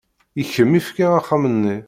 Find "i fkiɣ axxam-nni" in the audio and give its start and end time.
0.79-1.75